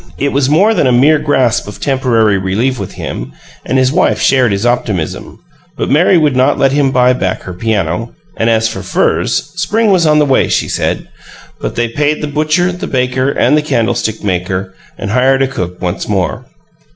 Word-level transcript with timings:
It 0.17 0.31
was 0.33 0.49
more 0.49 0.73
than 0.73 0.87
a 0.87 0.91
mere 0.91 1.19
gasp 1.19 1.67
of 1.67 1.79
temporary 1.79 2.35
relief 2.39 2.79
with 2.79 2.93
him, 2.93 3.33
and 3.63 3.77
his 3.77 3.91
wife 3.91 4.19
shared 4.19 4.51
his 4.51 4.65
optimism; 4.65 5.37
but 5.77 5.91
Mary 5.91 6.17
would 6.17 6.35
not 6.35 6.57
let 6.57 6.71
him 6.71 6.89
buy 6.89 7.13
back 7.13 7.43
her 7.43 7.53
piano, 7.53 8.11
and 8.35 8.49
as 8.49 8.67
for 8.67 8.81
furs 8.81 9.51
spring 9.55 9.91
was 9.91 10.07
on 10.07 10.17
the 10.17 10.25
way, 10.25 10.47
she 10.47 10.67
said. 10.67 11.07
But 11.59 11.75
they 11.75 11.87
paid 11.87 12.23
the 12.23 12.27
butcher, 12.27 12.71
the 12.71 12.87
baker, 12.87 13.29
and 13.29 13.55
the 13.55 13.61
candlestick 13.61 14.23
maker, 14.23 14.73
and 14.97 15.11
hired 15.11 15.43
a 15.43 15.47
cook 15.47 15.79
once 15.79 16.07
more. 16.07 16.45